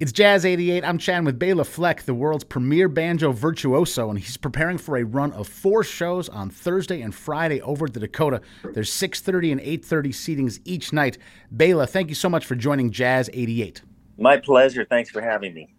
It's 0.00 0.12
Jazz 0.12 0.44
88. 0.44 0.84
I'm 0.84 0.96
chatting 0.96 1.24
with 1.24 1.40
Bela 1.40 1.64
Fleck, 1.64 2.04
the 2.04 2.14
world's 2.14 2.44
premier 2.44 2.88
banjo 2.88 3.32
virtuoso, 3.32 4.10
and 4.10 4.16
he's 4.16 4.36
preparing 4.36 4.78
for 4.78 4.96
a 4.96 5.02
run 5.02 5.32
of 5.32 5.48
four 5.48 5.82
shows 5.82 6.28
on 6.28 6.50
Thursday 6.50 7.00
and 7.00 7.12
Friday 7.12 7.60
over 7.62 7.86
at 7.86 7.94
the 7.94 7.98
Dakota. 7.98 8.40
There's 8.74 8.92
6:30 8.92 9.50
and 9.50 9.60
8:30 9.60 10.12
seatings 10.12 10.60
each 10.64 10.92
night. 10.92 11.18
Bela, 11.50 11.84
thank 11.84 12.10
you 12.10 12.14
so 12.14 12.28
much 12.28 12.46
for 12.46 12.54
joining 12.54 12.92
Jazz 12.92 13.28
88. 13.32 13.82
My 14.16 14.36
pleasure. 14.36 14.86
Thanks 14.88 15.10
for 15.10 15.20
having 15.20 15.52
me. 15.52 15.74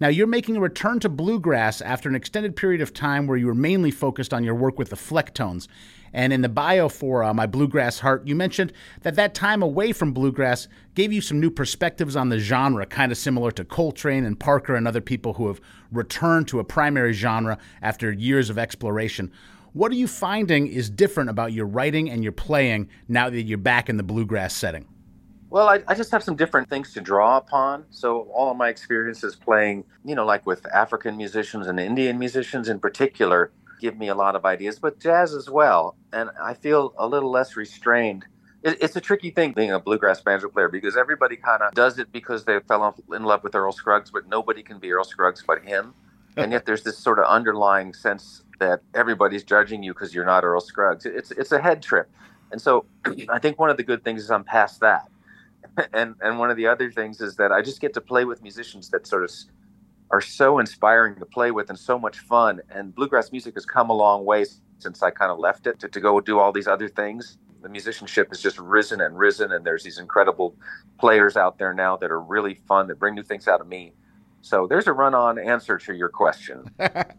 Now, 0.00 0.08
you're 0.08 0.28
making 0.28 0.56
a 0.56 0.60
return 0.60 1.00
to 1.00 1.08
bluegrass 1.08 1.80
after 1.80 2.08
an 2.08 2.14
extended 2.14 2.54
period 2.54 2.80
of 2.80 2.94
time 2.94 3.26
where 3.26 3.36
you 3.36 3.46
were 3.46 3.54
mainly 3.54 3.90
focused 3.90 4.32
on 4.32 4.44
your 4.44 4.54
work 4.54 4.78
with 4.78 4.90
the 4.90 4.96
Flecktones. 4.96 5.66
And 6.12 6.32
in 6.32 6.40
the 6.40 6.48
bio 6.48 6.88
for 6.88 7.24
uh, 7.24 7.34
My 7.34 7.46
Bluegrass 7.46 7.98
Heart, 7.98 8.26
you 8.26 8.36
mentioned 8.36 8.72
that 9.02 9.16
that 9.16 9.34
time 9.34 9.60
away 9.60 9.92
from 9.92 10.12
bluegrass 10.12 10.68
gave 10.94 11.12
you 11.12 11.20
some 11.20 11.40
new 11.40 11.50
perspectives 11.50 12.14
on 12.14 12.28
the 12.28 12.38
genre, 12.38 12.86
kind 12.86 13.10
of 13.10 13.18
similar 13.18 13.50
to 13.50 13.64
Coltrane 13.64 14.24
and 14.24 14.38
Parker 14.38 14.76
and 14.76 14.86
other 14.86 15.00
people 15.00 15.34
who 15.34 15.48
have 15.48 15.60
returned 15.90 16.46
to 16.48 16.60
a 16.60 16.64
primary 16.64 17.12
genre 17.12 17.58
after 17.82 18.12
years 18.12 18.50
of 18.50 18.58
exploration. 18.58 19.32
What 19.72 19.90
are 19.90 19.96
you 19.96 20.06
finding 20.06 20.68
is 20.68 20.88
different 20.88 21.28
about 21.28 21.52
your 21.52 21.66
writing 21.66 22.08
and 22.08 22.22
your 22.22 22.32
playing 22.32 22.88
now 23.08 23.30
that 23.30 23.42
you're 23.42 23.58
back 23.58 23.88
in 23.88 23.96
the 23.96 24.02
bluegrass 24.04 24.54
setting? 24.54 24.86
Well, 25.50 25.68
I, 25.68 25.82
I, 25.88 25.94
just 25.94 26.10
have 26.10 26.22
some 26.22 26.36
different 26.36 26.68
things 26.68 26.92
to 26.92 27.00
draw 27.00 27.38
upon. 27.38 27.84
So, 27.90 28.28
all 28.34 28.50
of 28.50 28.56
my 28.58 28.68
experiences 28.68 29.34
playing, 29.34 29.84
you 30.04 30.14
know, 30.14 30.26
like 30.26 30.44
with 30.44 30.66
African 30.74 31.16
musicians 31.16 31.66
and 31.66 31.80
Indian 31.80 32.18
musicians 32.18 32.68
in 32.68 32.78
particular, 32.78 33.50
give 33.80 33.96
me 33.96 34.08
a 34.08 34.14
lot 34.14 34.36
of 34.36 34.44
ideas, 34.44 34.78
but 34.78 35.00
jazz 35.00 35.34
as 35.34 35.48
well. 35.48 35.96
And 36.12 36.30
I 36.42 36.54
feel 36.54 36.92
a 36.98 37.06
little 37.06 37.30
less 37.30 37.56
restrained. 37.56 38.26
It, 38.62 38.76
it's 38.82 38.96
a 38.96 39.00
tricky 39.00 39.30
thing 39.30 39.52
being 39.52 39.72
a 39.72 39.80
bluegrass 39.80 40.20
banjo 40.20 40.48
player 40.48 40.68
because 40.68 40.96
everybody 40.96 41.36
kind 41.36 41.62
of 41.62 41.72
does 41.72 41.98
it 41.98 42.12
because 42.12 42.44
they 42.44 42.60
fell 42.60 42.94
in 43.14 43.24
love 43.24 43.42
with 43.42 43.54
Earl 43.54 43.72
Scruggs, 43.72 44.10
but 44.10 44.28
nobody 44.28 44.62
can 44.62 44.78
be 44.78 44.92
Earl 44.92 45.04
Scruggs 45.04 45.42
but 45.46 45.62
him. 45.64 45.94
and 46.36 46.52
yet 46.52 46.66
there's 46.66 46.82
this 46.82 46.98
sort 47.06 47.18
of 47.18 47.24
underlying 47.24 47.94
sense 47.94 48.42
that 48.58 48.80
everybody's 48.94 49.44
judging 49.44 49.82
you 49.82 49.94
because 49.94 50.14
you're 50.14 50.26
not 50.26 50.44
Earl 50.44 50.60
Scruggs. 50.60 51.06
It's 51.06 51.30
it's 51.30 51.52
a 51.52 51.60
head 51.60 51.82
trip. 51.82 52.10
And 52.50 52.60
so 52.60 52.84
I 53.30 53.38
think 53.38 53.58
one 53.58 53.70
of 53.70 53.76
the 53.78 53.82
good 53.82 54.04
things 54.04 54.22
is 54.24 54.30
I'm 54.30 54.44
past 54.44 54.80
that. 54.80 55.08
and 55.92 56.14
and 56.20 56.38
one 56.38 56.50
of 56.50 56.56
the 56.56 56.66
other 56.66 56.90
things 56.90 57.20
is 57.20 57.36
that 57.36 57.52
I 57.52 57.62
just 57.62 57.80
get 57.80 57.94
to 57.94 58.00
play 58.00 58.24
with 58.24 58.42
musicians 58.42 58.90
that 58.90 59.06
sort 59.06 59.24
of 59.24 59.30
are 60.10 60.20
so 60.20 60.58
inspiring 60.58 61.16
to 61.16 61.26
play 61.26 61.50
with 61.50 61.68
and 61.68 61.78
so 61.78 61.98
much 61.98 62.18
fun. 62.20 62.60
And 62.70 62.94
bluegrass 62.94 63.30
music 63.30 63.54
has 63.54 63.66
come 63.66 63.90
a 63.90 63.92
long 63.92 64.24
way 64.24 64.46
since 64.78 65.02
I 65.02 65.10
kind 65.10 65.30
of 65.30 65.38
left 65.38 65.66
it 65.66 65.78
to, 65.80 65.88
to 65.88 66.00
go 66.00 66.20
do 66.20 66.38
all 66.38 66.52
these 66.52 66.66
other 66.68 66.88
things. 66.88 67.38
The 67.60 67.68
musicianship 67.68 68.28
has 68.28 68.40
just 68.40 68.58
risen 68.58 69.00
and 69.00 69.18
risen, 69.18 69.52
and 69.52 69.64
there's 69.64 69.82
these 69.82 69.98
incredible 69.98 70.54
players 70.98 71.36
out 71.36 71.58
there 71.58 71.74
now 71.74 71.96
that 71.96 72.10
are 72.10 72.20
really 72.20 72.54
fun 72.54 72.86
that 72.86 72.98
bring 72.98 73.14
new 73.14 73.22
things 73.22 73.48
out 73.48 73.60
of 73.60 73.66
me. 73.66 73.92
So 74.40 74.66
there's 74.66 74.86
a 74.86 74.92
run 74.92 75.14
on 75.14 75.38
answer 75.38 75.78
to 75.78 75.94
your 75.94 76.08
question. 76.08 76.70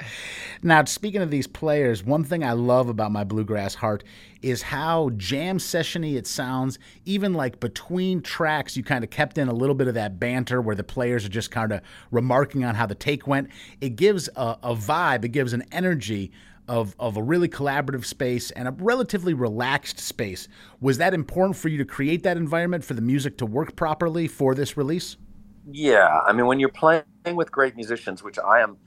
now, 0.64 0.84
speaking 0.86 1.22
of 1.22 1.30
these 1.30 1.48
players, 1.48 2.03
one 2.03 2.23
thing 2.23 2.44
I 2.44 2.53
love 2.53 2.88
about 2.88 3.12
my 3.12 3.23
bluegrass 3.23 3.75
heart 3.75 4.03
is 4.42 4.62
how 4.62 5.09
jam 5.12 5.58
sessiony 5.58 6.16
it 6.16 6.25
sounds. 6.25 6.80
Even 7.06 7.34
like 7.34 7.59
between 7.59 8.22
tracks, 8.22 8.78
you 8.78 8.84
kind 8.84 9.03
of 9.03 9.09
kept 9.09 9.38
in 9.38 9.50
a 9.50 9.53
little 9.53 9.75
bit 9.75 9.88
of 9.88 9.95
that 9.95 10.20
banter 10.20 10.62
where 10.62 10.75
the 10.75 10.84
players 10.84 11.25
are 11.25 11.30
just 11.30 11.52
kind 11.52 11.73
of 11.73 11.81
remarking 12.09 12.64
on 12.64 12.75
how 12.75 12.86
the 12.86 12.95
take 12.95 13.28
went. 13.28 13.50
It 13.81 13.95
gives 13.95 14.30
a, 14.36 14.58
a 14.64 14.75
vibe, 14.75 15.25
it 15.25 15.30
gives 15.30 15.52
an 15.52 15.66
energy 15.72 16.31
of, 16.70 16.95
of 17.00 17.17
a 17.17 17.23
really 17.23 17.50
collaborative 17.50 18.06
space 18.06 18.52
and 18.52 18.67
a 18.67 18.72
relatively 18.72 19.34
relaxed 19.34 20.00
space. 20.00 20.47
Was 20.80 21.00
that 21.00 21.14
important 21.14 21.58
for 21.58 21.67
you 21.67 21.80
to 21.80 21.86
create 21.86 22.23
that 22.23 22.38
environment 22.38 22.86
for 22.86 22.94
the 22.94 23.02
music 23.02 23.38
to 23.40 23.45
work 23.45 23.75
properly 23.75 24.28
for 24.28 24.56
this 24.56 24.78
release? 24.78 25.17
Yeah, 25.72 26.20
I 26.25 26.34
mean, 26.34 26.48
when 26.48 26.59
you're 26.59 26.70
playing 26.70 27.03
with 27.36 27.52
great 27.52 27.75
musicians, 27.75 28.23
which 28.23 28.39
I 28.39 28.62
am 28.62 28.78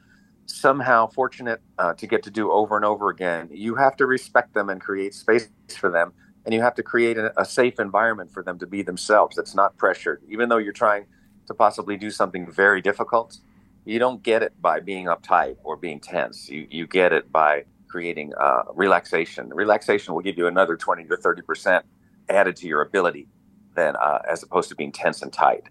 somehow 0.46 1.06
fortunate 1.08 1.60
uh, 1.78 1.94
to 1.94 2.06
get 2.06 2.22
to 2.24 2.30
do 2.30 2.50
over 2.50 2.76
and 2.76 2.84
over 2.84 3.08
again, 3.10 3.48
you 3.52 3.76
have 3.76 3.96
to 3.98 4.06
respect 4.06 4.54
them 4.54 4.68
and 4.68 4.80
create 4.80 5.14
space 5.14 5.48
for 5.78 5.90
them, 5.90 6.12
and 6.44 6.54
you 6.54 6.60
have 6.62 6.74
to 6.76 6.82
create 6.82 7.18
a, 7.18 7.32
a 7.40 7.44
safe 7.44 7.78
environment 7.78 8.32
for 8.32 8.42
them 8.42 8.58
to 8.58 8.66
be 8.66 8.82
themselves. 8.82 9.36
That's 9.36 9.54
not 9.54 9.76
pressured, 9.76 10.22
even 10.28 10.48
though 10.48 10.58
you're 10.58 10.72
trying 10.72 11.06
to 11.46 11.54
possibly 11.54 11.96
do 11.96 12.10
something 12.10 12.50
very 12.50 12.80
difficult. 12.80 13.38
You 13.84 13.98
don't 13.98 14.22
get 14.22 14.42
it 14.42 14.60
by 14.60 14.80
being 14.80 15.06
uptight 15.06 15.56
or 15.64 15.76
being 15.76 16.00
tense. 16.00 16.48
You 16.48 16.66
you 16.70 16.86
get 16.86 17.12
it 17.12 17.30
by 17.30 17.64
creating 17.88 18.32
uh, 18.40 18.62
relaxation. 18.74 19.50
Relaxation 19.50 20.14
will 20.14 20.22
give 20.22 20.38
you 20.38 20.46
another 20.48 20.76
twenty 20.76 21.04
to 21.06 21.16
thirty 21.16 21.42
percent 21.42 21.84
added 22.28 22.56
to 22.56 22.66
your 22.68 22.82
ability 22.82 23.28
than 23.76 23.96
uh, 23.96 24.20
as 24.30 24.42
opposed 24.42 24.68
to 24.70 24.74
being 24.76 24.92
tense 24.92 25.22
and 25.22 25.32
tight 25.32 25.64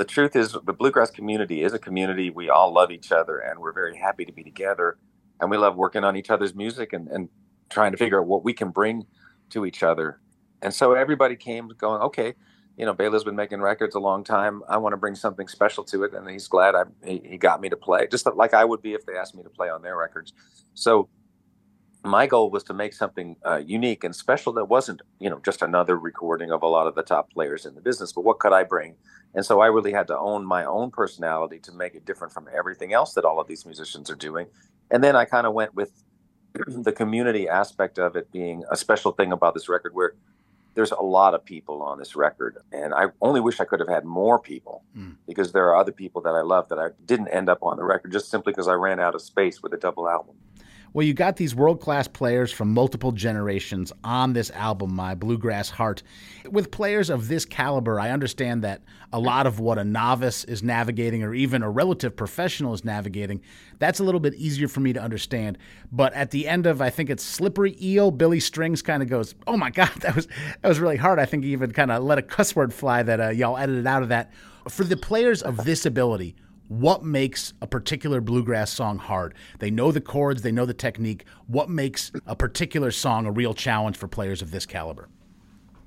the 0.00 0.06
truth 0.06 0.34
is 0.34 0.56
the 0.64 0.72
bluegrass 0.72 1.10
community 1.10 1.62
is 1.62 1.74
a 1.74 1.78
community. 1.78 2.30
We 2.30 2.48
all 2.48 2.72
love 2.72 2.90
each 2.90 3.12
other 3.12 3.38
and 3.38 3.60
we're 3.60 3.74
very 3.74 3.98
happy 3.98 4.24
to 4.24 4.32
be 4.32 4.42
together. 4.42 4.96
And 5.38 5.50
we 5.50 5.58
love 5.58 5.76
working 5.76 6.04
on 6.04 6.16
each 6.16 6.30
other's 6.30 6.54
music 6.54 6.94
and, 6.94 7.06
and 7.08 7.28
trying 7.68 7.92
to 7.92 7.98
figure 7.98 8.18
out 8.18 8.26
what 8.26 8.42
we 8.42 8.54
can 8.54 8.70
bring 8.70 9.04
to 9.50 9.66
each 9.66 9.82
other. 9.82 10.18
And 10.62 10.72
so 10.72 10.94
everybody 10.94 11.36
came 11.36 11.68
going 11.76 12.00
okay 12.00 12.34
you 12.78 12.86
know 12.86 12.94
Bela's 12.94 13.24
been 13.24 13.36
making 13.36 13.60
records 13.60 13.94
a 13.94 14.00
long 14.00 14.24
time. 14.24 14.62
I 14.66 14.78
want 14.78 14.94
to 14.94 14.96
bring 14.96 15.14
something 15.14 15.48
special 15.48 15.84
to 15.84 16.04
it. 16.04 16.14
And 16.14 16.26
he's 16.30 16.48
glad 16.48 16.74
I, 16.74 16.84
he, 17.04 17.20
he 17.22 17.36
got 17.36 17.60
me 17.60 17.68
to 17.68 17.76
play 17.76 18.08
just 18.10 18.26
like 18.36 18.54
i 18.54 18.64
would 18.64 18.80
be 18.80 18.94
if 18.94 19.04
they 19.04 19.16
asked 19.16 19.34
me 19.34 19.42
to 19.42 19.50
play 19.50 19.68
on 19.68 19.82
their 19.82 19.98
records. 19.98 20.32
So 20.72 21.10
my 22.02 22.26
goal 22.26 22.50
was 22.50 22.64
to 22.64 22.74
make 22.74 22.92
something 22.94 23.36
uh, 23.46 23.58
unique 23.58 24.04
and 24.04 24.14
special 24.14 24.52
that 24.54 24.66
wasn't, 24.66 25.02
you 25.18 25.28
know, 25.28 25.40
just 25.44 25.62
another 25.62 25.98
recording 25.98 26.50
of 26.50 26.62
a 26.62 26.66
lot 26.66 26.86
of 26.86 26.94
the 26.94 27.02
top 27.02 27.32
players 27.32 27.66
in 27.66 27.74
the 27.74 27.80
business. 27.80 28.12
But 28.12 28.22
what 28.22 28.38
could 28.38 28.52
I 28.52 28.64
bring? 28.64 28.94
And 29.34 29.44
so 29.44 29.60
I 29.60 29.66
really 29.66 29.92
had 29.92 30.06
to 30.08 30.18
own 30.18 30.44
my 30.44 30.64
own 30.64 30.90
personality 30.90 31.58
to 31.60 31.72
make 31.72 31.94
it 31.94 32.04
different 32.04 32.32
from 32.32 32.48
everything 32.56 32.92
else 32.92 33.14
that 33.14 33.24
all 33.24 33.38
of 33.38 33.48
these 33.48 33.66
musicians 33.66 34.10
are 34.10 34.16
doing. 34.16 34.46
And 34.90 35.04
then 35.04 35.14
I 35.14 35.24
kind 35.24 35.46
of 35.46 35.52
went 35.52 35.74
with 35.74 36.02
the 36.66 36.92
community 36.92 37.48
aspect 37.48 37.98
of 37.98 38.16
it 38.16 38.32
being 38.32 38.64
a 38.70 38.76
special 38.76 39.12
thing 39.12 39.30
about 39.30 39.54
this 39.54 39.68
record, 39.68 39.94
where 39.94 40.14
there's 40.74 40.92
a 40.92 41.02
lot 41.02 41.34
of 41.34 41.44
people 41.44 41.82
on 41.82 41.98
this 41.98 42.14
record, 42.14 42.58
and 42.72 42.94
I 42.94 43.06
only 43.20 43.40
wish 43.40 43.60
I 43.60 43.64
could 43.64 43.80
have 43.80 43.88
had 43.88 44.04
more 44.04 44.38
people 44.38 44.84
mm. 44.96 45.16
because 45.26 45.52
there 45.52 45.66
are 45.68 45.76
other 45.76 45.92
people 45.92 46.22
that 46.22 46.34
I 46.34 46.42
love 46.42 46.68
that 46.68 46.78
I 46.78 46.88
didn't 47.04 47.28
end 47.28 47.48
up 47.48 47.58
on 47.62 47.76
the 47.76 47.84
record 47.84 48.12
just 48.12 48.30
simply 48.30 48.52
because 48.52 48.68
I 48.68 48.74
ran 48.74 49.00
out 49.00 49.14
of 49.14 49.22
space 49.22 49.62
with 49.62 49.72
a 49.72 49.76
double 49.76 50.08
album. 50.08 50.36
Well, 50.92 51.06
you 51.06 51.14
got 51.14 51.36
these 51.36 51.54
world 51.54 51.80
class 51.80 52.08
players 52.08 52.50
from 52.50 52.74
multiple 52.74 53.12
generations 53.12 53.92
on 54.02 54.32
this 54.32 54.50
album, 54.50 54.92
My 54.92 55.14
Bluegrass 55.14 55.70
Heart. 55.70 56.02
With 56.50 56.72
players 56.72 57.10
of 57.10 57.28
this 57.28 57.44
caliber, 57.44 58.00
I 58.00 58.10
understand 58.10 58.64
that 58.64 58.82
a 59.12 59.20
lot 59.20 59.46
of 59.46 59.60
what 59.60 59.78
a 59.78 59.84
novice 59.84 60.42
is 60.42 60.64
navigating, 60.64 61.22
or 61.22 61.32
even 61.32 61.62
a 61.62 61.70
relative 61.70 62.16
professional 62.16 62.74
is 62.74 62.84
navigating, 62.84 63.40
that's 63.78 64.00
a 64.00 64.04
little 64.04 64.18
bit 64.18 64.34
easier 64.34 64.66
for 64.66 64.80
me 64.80 64.92
to 64.92 65.00
understand. 65.00 65.58
But 65.92 66.12
at 66.14 66.32
the 66.32 66.48
end 66.48 66.66
of, 66.66 66.82
I 66.82 66.90
think 66.90 67.08
it's 67.08 67.22
Slippery 67.22 67.76
Eel, 67.80 68.10
Billy 68.10 68.40
Strings 68.40 68.82
kind 68.82 69.00
of 69.00 69.08
goes, 69.08 69.36
"Oh 69.46 69.56
my 69.56 69.70
God, 69.70 69.92
that 70.00 70.16
was 70.16 70.26
that 70.26 70.68
was 70.68 70.80
really 70.80 70.96
hard." 70.96 71.20
I 71.20 71.24
think 71.24 71.44
he 71.44 71.52
even 71.52 71.70
kind 71.70 71.92
of 71.92 72.02
let 72.02 72.18
a 72.18 72.22
cuss 72.22 72.56
word 72.56 72.74
fly 72.74 73.04
that 73.04 73.20
uh, 73.20 73.28
y'all 73.28 73.56
edited 73.56 73.86
out 73.86 74.02
of 74.02 74.08
that. 74.08 74.32
For 74.68 74.82
the 74.82 74.96
players 74.96 75.40
of 75.40 75.64
this 75.64 75.86
ability, 75.86 76.34
what 76.70 77.04
makes 77.04 77.52
a 77.60 77.66
particular 77.66 78.20
bluegrass 78.20 78.70
song 78.70 78.96
hard. 78.96 79.34
They 79.58 79.72
know 79.72 79.90
the 79.90 80.00
chords, 80.00 80.42
they 80.42 80.52
know 80.52 80.64
the 80.64 80.72
technique. 80.72 81.24
What 81.48 81.68
makes 81.68 82.12
a 82.26 82.36
particular 82.36 82.92
song 82.92 83.26
a 83.26 83.32
real 83.32 83.54
challenge 83.54 83.96
for 83.96 84.06
players 84.06 84.40
of 84.40 84.52
this 84.52 84.66
caliber? 84.66 85.08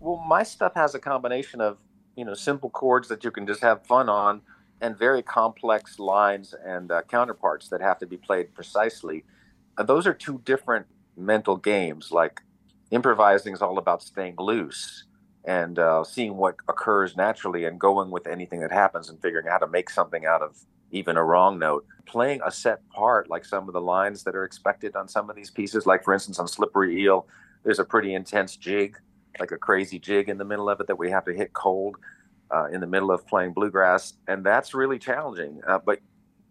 Well, 0.01 0.21
my 0.27 0.43
stuff 0.43 0.73
has 0.75 0.93
a 0.93 0.99
combination 0.99 1.61
of, 1.61 1.77
you 2.17 2.25
know, 2.25 2.33
simple 2.33 2.69
chords 2.69 3.07
that 3.07 3.23
you 3.23 3.31
can 3.31 3.47
just 3.47 3.61
have 3.61 3.85
fun 3.85 4.09
on 4.09 4.41
and 4.81 4.99
very 4.99 5.21
complex 5.21 5.99
lines 5.99 6.53
and 6.65 6.91
uh, 6.91 7.01
counterparts 7.03 7.69
that 7.69 7.79
have 7.79 7.97
to 7.99 8.05
be 8.05 8.17
played 8.17 8.53
precisely. 8.53 9.23
Uh, 9.77 9.83
those 9.83 10.05
are 10.05 10.13
two 10.13 10.41
different 10.43 10.85
mental 11.15 11.55
games. 11.55 12.11
Like 12.11 12.41
improvising 12.91 13.53
is 13.53 13.61
all 13.61 13.77
about 13.77 14.03
staying 14.03 14.35
loose 14.37 15.05
and 15.45 15.77
uh, 15.79 16.03
seeing 16.03 16.37
what 16.37 16.55
occurs 16.67 17.17
naturally 17.17 17.65
and 17.65 17.79
going 17.79 18.11
with 18.11 18.27
anything 18.27 18.61
that 18.61 18.71
happens 18.71 19.09
and 19.09 19.21
figuring 19.21 19.47
out 19.47 19.53
how 19.53 19.57
to 19.65 19.67
make 19.67 19.89
something 19.89 20.25
out 20.25 20.41
of 20.41 20.57
even 20.91 21.17
a 21.17 21.23
wrong 21.23 21.59
note. 21.59 21.85
Playing 22.05 22.41
a 22.45 22.51
set 22.51 22.87
part, 22.89 23.29
like 23.29 23.45
some 23.45 23.67
of 23.67 23.73
the 23.73 23.81
lines 23.81 24.23
that 24.23 24.35
are 24.35 24.43
expected 24.43 24.95
on 24.95 25.07
some 25.07 25.29
of 25.29 25.35
these 25.35 25.49
pieces, 25.49 25.85
like 25.85 26.03
for 26.03 26.13
instance 26.13 26.39
on 26.39 26.47
Slippery 26.47 27.01
Eel, 27.01 27.25
there's 27.63 27.79
a 27.79 27.85
pretty 27.85 28.13
intense 28.13 28.55
jig, 28.55 28.97
like 29.39 29.51
a 29.51 29.57
crazy 29.57 29.99
jig 29.99 30.29
in 30.29 30.37
the 30.37 30.45
middle 30.45 30.69
of 30.69 30.79
it 30.79 30.87
that 30.87 30.97
we 30.97 31.09
have 31.09 31.25
to 31.25 31.33
hit 31.33 31.53
cold 31.53 31.97
uh, 32.51 32.65
in 32.65 32.79
the 32.81 32.87
middle 32.87 33.11
of 33.11 33.25
playing 33.25 33.53
bluegrass. 33.53 34.13
And 34.27 34.45
that's 34.45 34.73
really 34.73 34.99
challenging. 34.99 35.61
Uh, 35.67 35.79
but 35.83 35.99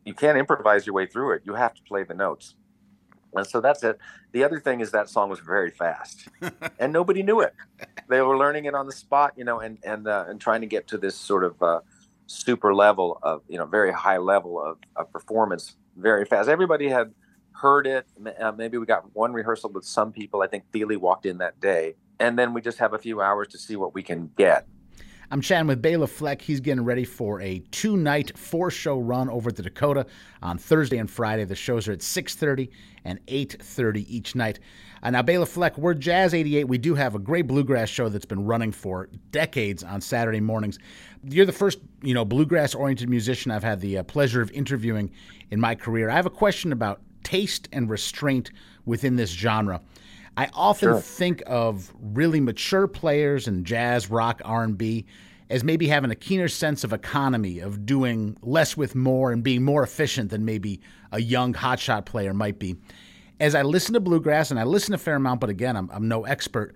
you 0.05 0.15
can't 0.15 0.37
improvise 0.37 0.87
your 0.87 0.95
way 0.95 1.07
through 1.07 1.33
it. 1.33 1.43
You 1.45 1.55
have 1.55 1.75
to 1.75 1.83
play 1.83 2.03
the 2.03 2.15
notes. 2.15 2.57
And 3.35 3.47
so 3.47 3.61
that's 3.61 3.83
it. 3.83 3.99
The 4.33 4.45
other 4.45 4.61
thing 4.61 4.81
is 4.81 4.91
that 4.91 5.09
song 5.09 5.31
was 5.31 5.41
very 5.41 5.71
fast, 5.71 6.29
and 6.79 6.93
nobody 6.93 7.23
knew 7.23 7.41
it. 7.41 7.55
They 8.09 8.21
were 8.21 8.37
learning 8.37 8.67
it 8.67 8.75
on 8.75 8.87
the 8.87 8.93
spot, 8.93 9.33
you 9.37 9.45
know, 9.45 9.61
and 9.61 9.79
and 9.83 10.07
uh, 10.07 10.25
and 10.29 10.41
trying 10.41 10.61
to 10.61 10.67
get 10.67 10.89
to 10.89 10.99
this 10.99 11.17
sort 11.17 11.45
of 11.45 11.63
uh, 11.63 11.81
super 12.27 12.75
level 12.75 13.19
of 13.23 13.43
you 13.49 13.59
know 13.59 13.67
very 13.67 13.93
high 13.93 14.19
level 14.19 14.63
of, 14.63 14.79
of 14.97 15.11
performance 15.13 15.77
very 15.97 16.25
fast. 16.25 16.49
Everybody 16.49 16.89
had 16.89 17.13
heard 17.53 17.87
it. 17.87 18.07
Uh, 18.41 18.53
maybe 18.53 18.79
we 18.79 18.87
got 18.87 19.15
one 19.15 19.33
rehearsal 19.33 19.71
with 19.71 19.85
some 19.85 20.13
people. 20.13 20.43
I 20.43 20.47
think 20.47 20.65
Thile 20.73 20.99
walked 20.99 21.27
in 21.27 21.39
that 21.39 21.61
day, 21.61 21.95
and 22.19 22.39
then 22.39 22.55
we 22.55 22.61
just 22.61 22.79
have 22.79 22.93
a 22.93 22.99
few 22.99 23.21
hours 23.21 23.49
to 23.49 23.59
see 23.59 23.77
what 23.77 23.95
we 23.95 24.03
can 24.03 24.31
get. 24.37 24.67
I'm 25.33 25.41
chatting 25.41 25.67
with 25.67 25.81
Bela 25.81 26.07
Fleck. 26.07 26.43
He's 26.43 26.61
getting 26.61 26.85
ready 26.85 27.07
for 27.07 27.41
a 27.41 27.61
two-night, 27.71 28.37
four-show 28.37 28.99
run 28.99 29.31
over 29.31 29.49
at 29.49 29.57
the 29.57 29.63
Dakota 29.63 30.05
on 30.43 30.59
Thursday 30.59 30.99
and 30.99 31.11
Friday. 31.11 31.45
The 31.45 31.55
shows 31.55 31.89
are 31.89 31.93
at 31.93 32.03
6:30 32.03 32.69
and 33.07 33.19
8:30 33.27 34.05
each 34.15 34.35
night. 34.35 34.61
Uh, 35.03 35.09
now, 35.09 35.23
Bela 35.23 35.47
Fleck, 35.47 35.79
we're 35.79 35.95
Jazz 35.95 36.35
88. 36.35 36.69
We 36.69 36.77
do 36.77 36.95
have 36.97 37.15
a 37.15 37.19
great 37.19 37.47
bluegrass 37.47 37.89
show 37.89 38.11
that's 38.11 38.27
been 38.27 38.45
running 38.45 38.73
for 38.73 39.09
decades 39.31 39.83
on 39.83 40.03
Saturday 40.03 40.41
mornings. 40.41 40.79
You're 41.25 41.47
the 41.47 41.53
first, 41.53 41.79
you 42.03 42.13
know, 42.13 42.27
bluegrass-oriented 42.27 43.09
musician 43.09 43.51
I've 43.53 43.65
had 43.65 43.81
the 43.81 43.99
uh, 43.99 44.03
pleasure 44.03 44.43
of 44.43 44.51
interviewing 44.51 45.11
in 45.51 45.59
my 45.59 45.75
career. 45.75 46.11
I 46.11 46.17
have 46.17 46.27
a 46.27 46.31
question 46.31 46.73
about 46.73 47.01
taste 47.23 47.71
and 47.73 47.89
restraint 47.89 48.51
within 48.85 49.17
this 49.17 49.31
genre. 49.31 49.81
I 50.37 50.49
often 50.55 50.89
sure. 50.89 51.01
think 51.01 51.43
of 51.47 51.93
really 52.01 52.41
mature 52.41 52.87
players 52.87 53.49
in 53.49 53.65
jazz, 53.65 54.11
rock, 54.11 54.41
R&B 54.45 55.05
as 55.51 55.63
maybe 55.63 55.87
having 55.87 56.11
a 56.11 56.15
keener 56.15 56.49
sense 56.49 56.83
of 56.83 56.95
economy, 56.95 57.59
of 57.59 57.85
doing 57.85 58.39
less 58.41 58.75
with 58.75 58.95
more 58.95 59.33
and 59.33 59.43
being 59.45 59.63
more 59.63 59.83
efficient 59.83 60.31
than 60.31 60.47
maybe 60.47 60.81
a 61.13 61.21
young 61.21 61.53
hotshot 61.53 62.07
player 62.07 62.33
might 62.33 62.59
be. 62.59 62.75
As 63.39 63.55
I 63.55 63.61
listen 63.61 63.93
to 63.93 64.01
bluegrass, 64.01 64.51
and 64.51 64.59
I 64.59 64.65
listen 64.65 64.95
a 64.95 64.99
fair 64.99 65.17
amount, 65.17 65.41
but 65.41 65.51
again, 65.51 65.77
I'm, 65.77 65.91
I'm 65.93 66.09
no 66.09 66.25
expert, 66.25 66.75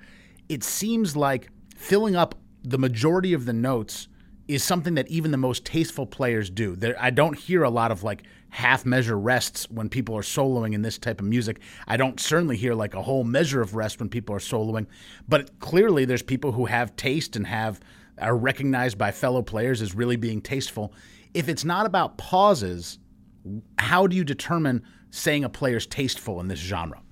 it 0.51 0.63
seems 0.63 1.17
like 1.17 1.49
filling 1.75 2.17
up 2.17 2.35
the 2.63 2.77
majority 2.77 3.33
of 3.33 3.47
the 3.47 3.55
notes 3.55 4.09
is 4.49 4.63
something 4.63 4.95
that 4.95 5.09
even 5.09 5.31
the 5.31 5.37
most 5.37 5.65
tasteful 5.65 6.07
players 6.07 6.51
do. 6.51 6.77
There, 6.77 6.97
I 7.01 7.11
don't 7.11 7.37
hear 7.37 7.63
a 7.63 7.71
lot 7.71 7.91
of 7.91 8.03
like 8.03 8.23
half 8.51 8.87
measure 8.87 9.19
rests 9.19 9.69
when 9.71 9.89
people 9.89 10.17
are 10.17 10.23
soloing 10.23 10.73
in 10.73 10.83
this 10.83 10.99
type 10.99 11.21
of 11.21 11.27
music. 11.27 11.61
I 11.87 11.97
don't 11.97 12.21
certainly 12.21 12.57
hear 12.57 12.75
like 12.75 12.95
a 12.95 13.03
whole 13.03 13.25
measure 13.25 13.61
of 13.61 13.75
rest 13.75 13.99
when 13.99 14.09
people 14.09 14.35
are 14.35 14.41
soloing, 14.41 14.87
but 15.29 15.59
clearly 15.59 16.05
there's 16.05 16.23
people 16.23 16.53
who 16.53 16.67
have 16.67 16.97
taste 16.97 17.37
and 17.37 17.47
have 17.47 17.81
are 18.19 18.37
recognized 18.37 18.97
by 18.97 19.11
fellow 19.11 19.43
players 19.43 19.83
as 19.83 19.95
really 19.95 20.17
being 20.17 20.41
tasteful. 20.41 20.95
If 21.35 21.49
it's 21.49 21.65
not 21.65 21.85
about 21.85 22.17
pauses, 22.17 22.99
how 23.79 24.07
do 24.07 24.17
you 24.17 24.25
determine 24.25 24.83
saying 25.11 25.45
a 25.45 25.49
player's 25.49 25.87
tasteful 25.87 26.41
in 26.41 26.49
this 26.49 26.59
genre? 26.59 27.03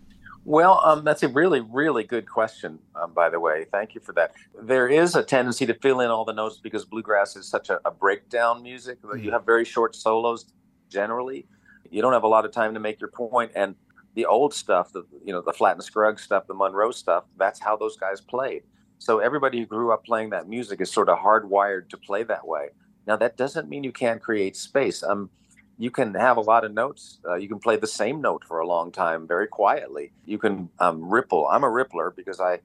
Well, 0.46 0.80
um, 0.84 1.04
that's 1.04 1.22
a 1.22 1.28
really, 1.28 1.60
really 1.60 2.04
good 2.04 2.28
question, 2.28 2.78
um, 2.94 3.12
by 3.14 3.30
the 3.30 3.40
way. 3.40 3.64
Thank 3.72 3.94
you 3.94 4.00
for 4.00 4.12
that. 4.12 4.34
There 4.60 4.88
is 4.88 5.14
a 5.14 5.22
tendency 5.22 5.64
to 5.66 5.74
fill 5.74 6.00
in 6.00 6.10
all 6.10 6.26
the 6.26 6.34
notes 6.34 6.60
because 6.62 6.84
bluegrass 6.84 7.34
is 7.34 7.48
such 7.48 7.70
a, 7.70 7.80
a 7.86 7.90
breakdown 7.90 8.62
music. 8.62 8.98
You 9.18 9.30
have 9.30 9.46
very 9.46 9.64
short 9.64 9.96
solos 9.96 10.46
generally. 10.90 11.46
You 11.90 12.02
don't 12.02 12.12
have 12.12 12.24
a 12.24 12.28
lot 12.28 12.44
of 12.44 12.52
time 12.52 12.74
to 12.74 12.80
make 12.80 13.00
your 13.00 13.10
point. 13.10 13.52
And 13.54 13.74
the 14.14 14.26
old 14.26 14.52
stuff, 14.52 14.92
the 14.92 15.06
you 15.24 15.32
know, 15.32 15.40
the 15.40 15.52
Flatt 15.52 15.76
and 15.76 15.84
Scruggs 15.84 16.22
stuff, 16.22 16.46
the 16.46 16.54
Monroe 16.54 16.90
stuff, 16.90 17.24
that's 17.38 17.60
how 17.60 17.76
those 17.76 17.96
guys 17.96 18.20
played. 18.20 18.64
So 18.98 19.20
everybody 19.20 19.60
who 19.60 19.66
grew 19.66 19.92
up 19.92 20.04
playing 20.04 20.30
that 20.30 20.48
music 20.48 20.80
is 20.80 20.90
sort 20.90 21.08
of 21.08 21.18
hardwired 21.18 21.88
to 21.88 21.96
play 21.96 22.22
that 22.24 22.46
way. 22.46 22.68
Now 23.06 23.16
that 23.16 23.36
doesn't 23.36 23.68
mean 23.68 23.82
you 23.82 23.92
can't 23.92 24.20
create 24.20 24.56
space. 24.56 25.02
Um, 25.02 25.30
you 25.78 25.90
can 25.90 26.14
have 26.14 26.36
a 26.36 26.40
lot 26.40 26.64
of 26.64 26.72
notes. 26.72 27.18
Uh, 27.26 27.34
you 27.34 27.48
can 27.48 27.58
play 27.58 27.76
the 27.76 27.86
same 27.86 28.20
note 28.20 28.44
for 28.46 28.60
a 28.60 28.66
long 28.66 28.92
time, 28.92 29.26
very 29.26 29.46
quietly. 29.46 30.12
You 30.24 30.38
can 30.38 30.70
um, 30.78 31.12
ripple. 31.12 31.46
I'm 31.48 31.64
a 31.64 31.68
rippler 31.68 32.14
because 32.14 32.40
I. 32.40 32.60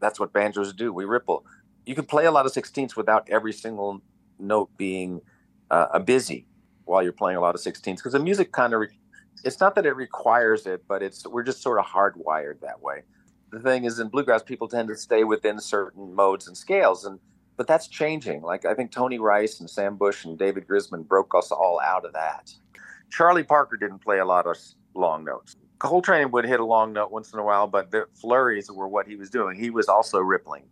That's 0.00 0.20
what 0.20 0.32
banjos 0.32 0.72
do. 0.72 0.92
We 0.92 1.04
ripple. 1.04 1.44
You 1.86 1.94
can 1.94 2.04
play 2.04 2.26
a 2.26 2.30
lot 2.30 2.46
of 2.46 2.52
sixteenths 2.52 2.96
without 2.96 3.28
every 3.30 3.52
single 3.52 4.02
note 4.38 4.70
being 4.76 5.22
uh, 5.70 5.86
a 5.92 6.00
busy 6.00 6.46
while 6.84 7.02
you're 7.02 7.12
playing 7.12 7.36
a 7.36 7.40
lot 7.40 7.54
of 7.54 7.60
sixteenths 7.60 8.02
because 8.02 8.12
the 8.12 8.18
music 8.20 8.52
kind 8.52 8.74
of. 8.74 8.80
Re- 8.80 8.98
it's 9.44 9.60
not 9.60 9.74
that 9.74 9.84
it 9.84 9.94
requires 9.96 10.66
it, 10.66 10.84
but 10.88 11.02
it's 11.02 11.26
we're 11.26 11.42
just 11.42 11.60
sort 11.62 11.78
of 11.78 11.86
hardwired 11.86 12.60
that 12.60 12.80
way. 12.80 13.02
The 13.50 13.60
thing 13.60 13.84
is, 13.84 13.98
in 13.98 14.08
bluegrass, 14.08 14.42
people 14.42 14.68
tend 14.68 14.88
to 14.88 14.96
stay 14.96 15.22
within 15.24 15.60
certain 15.60 16.14
modes 16.14 16.46
and 16.46 16.56
scales, 16.56 17.04
and 17.04 17.18
but 17.56 17.66
that's 17.66 17.88
changing. 17.88 18.42
Like 18.42 18.64
I 18.64 18.74
think 18.74 18.90
Tony 18.90 19.18
Rice 19.18 19.60
and 19.60 19.68
Sam 19.68 19.96
Bush 19.96 20.24
and 20.24 20.38
David 20.38 20.66
Grisman 20.66 21.06
broke 21.06 21.34
us 21.34 21.50
all 21.50 21.80
out 21.80 22.04
of 22.04 22.12
that. 22.12 22.52
Charlie 23.10 23.44
Parker 23.44 23.76
didn't 23.76 24.00
play 24.00 24.18
a 24.18 24.24
lot 24.24 24.46
of 24.46 24.56
long 24.94 25.24
notes. 25.24 25.56
Coltrane 25.78 26.30
would 26.30 26.44
hit 26.44 26.60
a 26.60 26.64
long 26.64 26.92
note 26.92 27.10
once 27.10 27.32
in 27.32 27.38
a 27.38 27.44
while, 27.44 27.66
but 27.66 27.90
the 27.90 28.06
flurries 28.14 28.70
were 28.70 28.88
what 28.88 29.06
he 29.06 29.16
was 29.16 29.30
doing. 29.30 29.58
He 29.58 29.70
was 29.70 29.88
also 29.88 30.18
rippling, 30.18 30.64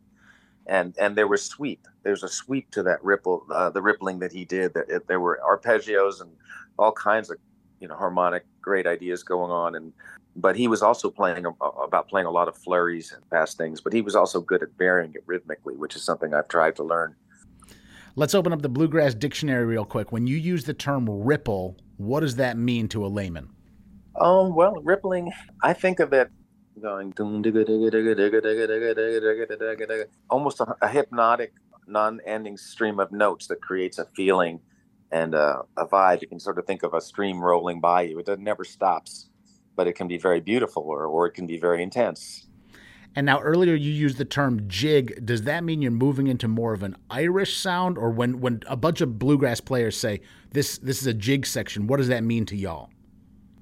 and 0.67 0.97
and 0.99 1.17
there 1.17 1.29
was 1.29 1.45
sweep. 1.45 1.87
There's 2.03 2.23
a 2.23 2.29
sweep 2.29 2.71
to 2.73 2.83
that 2.85 3.03
ripple, 3.05 3.47
uh, 3.53 3.71
the 3.71 3.83
rippling 3.83 4.21
that 4.21 4.33
he 4.33 4.45
did. 4.45 4.75
That 4.75 5.07
there 5.07 5.21
were 5.21 5.41
arpeggios 5.45 6.21
and 6.21 6.31
all 6.79 6.93
kinds 6.93 7.31
of 7.31 7.37
you 7.83 7.89
know 7.89 7.97
harmonic 7.97 8.47
great 8.63 8.87
ideas 8.87 9.25
going 9.25 9.51
on, 9.51 9.75
and 9.75 9.93
but 10.37 10.57
he 10.57 10.69
was 10.69 10.83
also 10.83 11.11
playing 11.11 11.45
about 11.61 12.09
playing 12.09 12.27
a 12.27 12.31
lot 12.31 12.49
of 12.49 12.57
flurries 12.57 13.13
and 13.13 13.23
fast 13.29 13.59
things. 13.59 13.81
But 13.81 13.93
he 13.93 14.01
was 14.01 14.15
also 14.15 14.41
good 14.41 14.63
at 14.63 14.69
varying 14.79 15.13
it 15.15 15.25
rhythmically, 15.27 15.75
which 15.75 15.97
is 15.97 16.05
something 16.05 16.33
I've 16.33 16.49
tried 16.49 16.77
to 16.77 16.85
learn. 16.85 17.17
Let's 18.15 18.35
open 18.35 18.53
up 18.53 18.63
the 18.63 18.69
bluegrass 18.69 19.15
dictionary 19.15 19.65
real 19.65 19.85
quick. 19.85 20.13
When 20.13 20.27
you 20.27 20.37
use 20.37 20.65
the 20.65 20.75
term 20.75 21.07
ripple, 21.11 21.77
what 21.97 22.21
does 22.21 22.37
that 22.37 22.57
mean 22.57 22.89
to 22.89 23.05
a 23.05 23.09
layman? 23.09 23.51
Oh 24.15 24.49
well, 24.49 24.81
rippling. 24.83 25.33
I 25.63 25.73
think 25.73 25.99
of 25.99 26.13
it 26.13 26.31
going 26.81 27.13
almost 30.31 30.61
a, 30.61 30.77
a 30.81 30.89
hypnotic, 30.89 31.53
non-ending 31.87 32.57
stream 32.57 33.01
of 33.01 33.13
notes 33.13 33.49
that 33.49 33.61
creates 33.61 33.99
a 33.99 34.07
feeling 34.17 34.61
and 35.13 35.35
a, 35.35 35.63
a 35.77 35.87
vibe. 35.87 36.23
You 36.23 36.29
can 36.29 36.41
sort 36.41 36.59
of 36.59 36.67
think 36.67 36.83
of 36.83 36.95
a 36.95 37.01
stream 37.01 37.41
rolling 37.41 37.81
by 37.81 38.03
you. 38.03 38.19
It 38.19 38.41
never 38.41 38.65
stops 38.65 39.29
but 39.77 39.87
it 39.87 39.95
can 39.95 40.09
be 40.09 40.19
very 40.19 40.41
beautiful 40.41 40.83
or, 40.85 41.07
or 41.07 41.27
it 41.27 41.33
can 41.33 41.47
be 41.47 41.57
very 41.57 41.83
intense. 41.83 42.47
And 43.15 43.27
now 43.27 43.41
earlier 43.41 43.75
you 43.75 43.93
used 43.93 44.17
the 44.17 44.25
term 44.25 44.67
jig. 44.69 45.25
Does 45.27 45.43
that 45.43 45.65
mean 45.65 45.83
you're 45.83 45.91
moving 45.91 46.29
into 46.29 46.49
more 46.49 46.73
of 46.73 46.83
an 46.83 46.97
Irish 47.11 47.59
sound, 47.59 47.99
or 47.99 48.11
when 48.11 48.41
when 48.41 48.63
a 48.67 48.77
bunch 48.77 49.03
of 49.03 49.19
bluegrass 49.19 49.61
players 49.61 49.99
say 49.99 50.23
this 50.53 50.79
this 50.79 51.03
is 51.03 51.07
a 51.07 51.13
jig 51.13 51.45
section, 51.45 51.87
what 51.87 51.99
does 51.99 52.09
that 52.09 52.25
mean 52.25 52.47
to 52.47 52.57
y'all? 52.57 52.89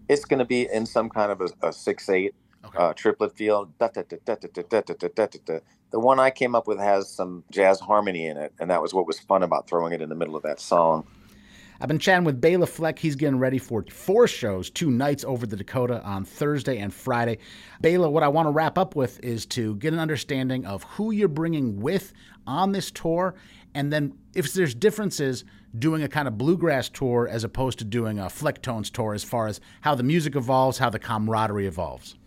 It's 0.08 0.24
going 0.24 0.38
to 0.38 0.44
be 0.44 0.68
in 0.72 0.86
some 0.86 1.08
kind 1.08 1.32
of 1.32 1.40
a, 1.40 1.48
a 1.66 1.72
six 1.72 2.08
eight 2.08 2.32
okay. 2.64 2.78
uh, 2.78 2.92
triplet 2.92 3.36
feel. 3.36 3.68
The 3.78 5.60
one 5.98 6.20
I 6.20 6.30
came 6.30 6.54
up 6.54 6.68
with 6.68 6.78
has 6.78 7.12
some 7.12 7.42
jazz 7.50 7.80
harmony 7.80 8.26
in 8.26 8.36
it, 8.36 8.52
and 8.60 8.70
that 8.70 8.80
was 8.80 8.94
what 8.94 9.04
was 9.04 9.18
fun 9.18 9.42
about 9.42 9.68
throwing 9.68 9.92
it 9.92 10.00
in 10.00 10.08
the 10.08 10.14
middle 10.14 10.36
of 10.36 10.44
that 10.44 10.60
song. 10.60 11.04
I've 11.82 11.88
been 11.88 11.98
chatting 11.98 12.24
with 12.24 12.42
Bela 12.42 12.66
Fleck. 12.66 12.98
He's 12.98 13.16
getting 13.16 13.38
ready 13.38 13.56
for 13.56 13.82
four 13.90 14.28
shows, 14.28 14.68
two 14.68 14.90
nights 14.90 15.24
over 15.24 15.46
the 15.46 15.56
Dakota 15.56 16.02
on 16.02 16.26
Thursday 16.26 16.76
and 16.76 16.92
Friday. 16.92 17.38
Bela, 17.80 18.10
what 18.10 18.22
I 18.22 18.28
want 18.28 18.46
to 18.46 18.50
wrap 18.50 18.76
up 18.76 18.96
with 18.96 19.18
is 19.24 19.46
to 19.46 19.76
get 19.76 19.94
an 19.94 19.98
understanding 19.98 20.66
of 20.66 20.82
who 20.82 21.10
you're 21.10 21.26
bringing 21.26 21.80
with 21.80 22.12
on 22.46 22.72
this 22.72 22.90
tour, 22.90 23.34
and 23.74 23.90
then 23.90 24.12
if 24.34 24.52
there's 24.52 24.74
differences 24.74 25.44
doing 25.78 26.02
a 26.02 26.08
kind 26.08 26.28
of 26.28 26.36
bluegrass 26.36 26.90
tour 26.90 27.26
as 27.30 27.44
opposed 27.44 27.78
to 27.78 27.84
doing 27.86 28.18
a 28.18 28.24
Flecktones 28.24 28.90
tour 28.92 29.14
as 29.14 29.24
far 29.24 29.46
as 29.46 29.58
how 29.80 29.94
the 29.94 30.02
music 30.02 30.36
evolves, 30.36 30.76
how 30.76 30.90
the 30.90 30.98
camaraderie 30.98 31.66
evolves. 31.66 32.18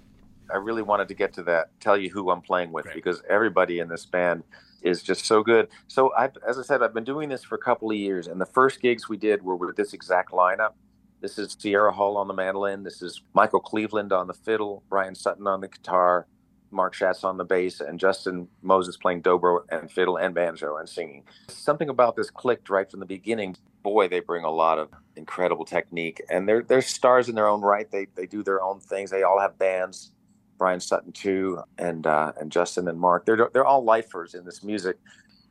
I 0.52 0.58
really 0.58 0.82
wanted 0.82 1.10
to 1.10 1.14
get 1.14 1.32
to 1.34 1.44
that, 1.44 1.70
tell 1.80 1.98
you 1.98 2.10
who 2.10 2.32
I'm 2.32 2.42
playing 2.42 2.72
with, 2.72 2.86
Great. 2.86 2.96
because 2.96 3.22
everybody 3.30 3.80
in 3.80 3.88
this 3.88 4.06
band 4.06 4.44
is 4.84 5.02
just 5.02 5.26
so 5.26 5.42
good. 5.44 5.70
So 5.88 6.14
I, 6.16 6.30
as 6.48 6.60
I 6.60 6.62
said, 6.62 6.84
I've 6.84 6.94
been 6.94 7.04
doing 7.04 7.30
this 7.30 7.44
for 7.44 7.56
a 7.56 7.60
couple 7.60 7.90
of 7.90 7.98
years, 7.98 8.28
and 8.28 8.40
the 8.40 8.46
first 8.46 8.82
gigs 8.82 9.10
we 9.10 9.18
did 9.18 9.42
were 9.42 9.56
with 9.56 9.76
this 9.76 9.94
exact 9.94 10.32
lineup. 10.32 10.74
This 11.22 11.40
is 11.40 11.56
Sierra 11.58 11.94
Hull 11.94 12.18
on 12.18 12.28
the 12.28 12.34
mandolin. 12.34 12.84
This 12.84 13.02
is 13.02 13.22
Michael 13.34 13.62
Cleveland 13.62 14.12
on 14.12 14.28
the 14.28 14.34
fiddle, 14.34 14.84
Bryan 14.90 15.16
Sutton 15.16 15.48
on 15.48 15.62
the 15.62 15.70
guitar, 15.70 16.28
Mark 16.70 16.94
Schatz 16.94 17.24
on 17.24 17.38
the 17.38 17.46
bass, 17.46 17.80
and 17.80 18.00
Justin 18.00 18.50
Moses 18.62 18.98
playing 18.98 19.22
dobro 19.22 19.62
and 19.70 19.90
fiddle 19.90 20.18
and 20.18 20.36
banjo 20.36 20.78
and 20.78 20.90
singing. 20.90 21.24
Something 21.48 21.90
about 21.90 22.16
this 22.16 22.30
clicked 22.30 22.70
right 22.70 22.90
from 22.90 23.00
the 23.00 23.06
beginning. 23.06 23.56
Boy, 23.84 24.08
they 24.08 24.20
bring 24.20 24.44
a 24.44 24.52
lot 24.52 24.80
of 24.80 24.90
incredible 25.16 25.66
technique, 25.66 26.22
and 26.30 26.48
they're 26.48 26.64
they're 26.64 26.82
stars 26.82 27.30
in 27.30 27.36
their 27.36 27.48
own 27.48 27.62
right. 27.62 27.90
They 27.90 28.08
they 28.16 28.26
do 28.26 28.44
their 28.44 28.62
own 28.62 28.80
things. 28.80 29.12
They 29.12 29.24
all 29.24 29.40
have 29.40 29.58
bands. 29.58 30.13
Bryan 30.58 30.80
Sutton 30.80 31.12
too, 31.12 31.62
and 31.78 32.06
uh, 32.08 32.34
and 32.40 32.52
Justin 32.52 32.88
and 32.88 33.00
Mark. 33.00 33.26
They're 33.26 33.50
they're 33.54 33.66
all 33.66 33.84
lifers 33.84 34.34
in 34.34 34.46
this 34.46 34.64
music. 34.64 34.98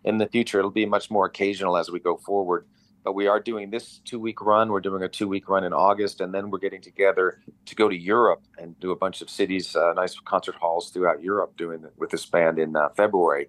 In 0.04 0.18
the 0.18 0.26
future, 0.26 0.58
it'll 0.58 0.70
be 0.70 0.86
much 0.86 1.10
more 1.10 1.26
occasional 1.26 1.76
as 1.76 1.90
we 1.90 2.00
go 2.00 2.16
forward. 2.16 2.66
But 3.04 3.14
we 3.14 3.26
are 3.26 3.40
doing 3.40 3.70
this 3.70 4.00
two 4.04 4.20
week 4.20 4.40
run. 4.40 4.70
We're 4.70 4.80
doing 4.80 5.02
a 5.02 5.08
two 5.08 5.28
week 5.28 5.48
run 5.48 5.64
in 5.64 5.72
August, 5.72 6.20
and 6.20 6.32
then 6.32 6.50
we're 6.50 6.58
getting 6.58 6.80
together 6.80 7.40
to 7.66 7.74
go 7.74 7.88
to 7.88 7.96
Europe 7.96 8.42
and 8.58 8.78
do 8.80 8.92
a 8.92 8.96
bunch 8.96 9.22
of 9.22 9.30
cities, 9.30 9.74
uh, 9.74 9.92
nice 9.94 10.18
concert 10.24 10.54
halls 10.54 10.90
throughout 10.90 11.22
Europe, 11.22 11.56
doing 11.56 11.84
it 11.84 11.92
with 11.96 12.10
this 12.10 12.26
band 12.26 12.58
in 12.58 12.76
uh, 12.76 12.88
February. 12.96 13.48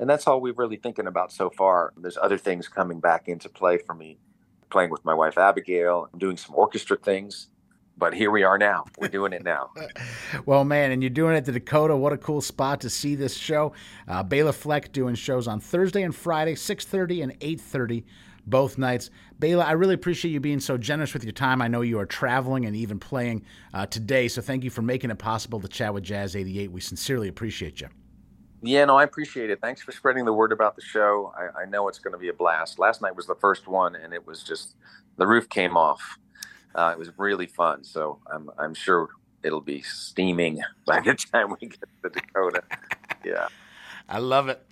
And 0.00 0.08
that's 0.10 0.26
all 0.26 0.40
we're 0.40 0.54
really 0.54 0.76
thinking 0.76 1.06
about 1.06 1.32
so 1.32 1.50
far. 1.50 1.92
There's 1.96 2.18
other 2.20 2.38
things 2.38 2.66
coming 2.66 2.98
back 2.98 3.28
into 3.28 3.48
play 3.48 3.78
for 3.78 3.94
me, 3.94 4.18
playing 4.70 4.90
with 4.90 5.04
my 5.04 5.14
wife 5.14 5.38
Abigail, 5.38 6.08
doing 6.16 6.36
some 6.36 6.54
orchestra 6.54 6.96
things 6.96 7.48
but 7.96 8.14
here 8.14 8.30
we 8.30 8.42
are 8.42 8.58
now. 8.58 8.84
We're 8.98 9.08
doing 9.08 9.32
it 9.32 9.44
now. 9.44 9.70
well, 10.46 10.64
man, 10.64 10.90
and 10.90 11.02
you're 11.02 11.10
doing 11.10 11.36
it 11.36 11.44
to 11.46 11.52
Dakota. 11.52 11.96
What 11.96 12.12
a 12.12 12.18
cool 12.18 12.40
spot 12.40 12.80
to 12.82 12.90
see 12.90 13.14
this 13.14 13.36
show. 13.36 13.72
Uh, 14.08 14.22
Bela 14.22 14.52
Fleck 14.52 14.92
doing 14.92 15.14
shows 15.14 15.46
on 15.46 15.60
Thursday 15.60 16.02
and 16.02 16.14
Friday, 16.14 16.54
6:30 16.54 17.22
and 17.22 17.40
8:30 17.40 18.04
both 18.46 18.78
nights. 18.78 19.10
Bela, 19.38 19.64
I 19.64 19.72
really 19.72 19.94
appreciate 19.94 20.32
you 20.32 20.40
being 20.40 20.60
so 20.60 20.76
generous 20.76 21.14
with 21.14 21.24
your 21.24 21.32
time. 21.32 21.62
I 21.62 21.68
know 21.68 21.80
you 21.80 21.98
are 21.98 22.06
traveling 22.06 22.66
and 22.66 22.76
even 22.76 22.98
playing 22.98 23.44
uh, 23.72 23.86
today, 23.86 24.28
so 24.28 24.42
thank 24.42 24.64
you 24.64 24.70
for 24.70 24.82
making 24.82 25.10
it 25.10 25.18
possible 25.18 25.60
to 25.60 25.68
chat 25.68 25.94
with 25.94 26.04
Jazz 26.04 26.36
88. 26.36 26.70
We 26.70 26.80
sincerely 26.80 27.28
appreciate 27.28 27.80
you. 27.80 27.88
Yeah, 28.62 28.86
no, 28.86 28.96
I 28.96 29.04
appreciate 29.04 29.50
it. 29.50 29.60
Thanks 29.60 29.82
for 29.82 29.92
spreading 29.92 30.24
the 30.24 30.32
word 30.32 30.50
about 30.50 30.74
the 30.74 30.82
show. 30.82 31.34
I, 31.36 31.62
I 31.62 31.64
know 31.66 31.88
it's 31.88 31.98
going 31.98 32.12
to 32.12 32.18
be 32.18 32.28
a 32.28 32.32
blast. 32.32 32.78
Last 32.78 33.02
night 33.02 33.14
was 33.14 33.26
the 33.26 33.34
first 33.34 33.66
one, 33.66 33.94
and 33.94 34.14
it 34.14 34.26
was 34.26 34.42
just 34.42 34.76
the 35.16 35.26
roof 35.26 35.48
came 35.48 35.76
off. 35.76 36.18
Uh, 36.74 36.90
it 36.92 36.98
was 36.98 37.10
really 37.18 37.46
fun. 37.46 37.84
So 37.84 38.20
I'm 38.30 38.50
I'm 38.58 38.74
sure 38.74 39.08
it'll 39.42 39.60
be 39.60 39.82
steaming 39.82 40.60
by 40.86 41.00
the 41.00 41.14
time 41.14 41.54
we 41.60 41.68
get 41.68 41.80
to 42.02 42.10
Dakota. 42.10 42.62
Yeah. 43.24 43.48
I 44.08 44.18
love 44.18 44.48
it. 44.48 44.64